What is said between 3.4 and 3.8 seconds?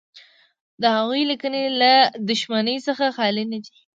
نه دي.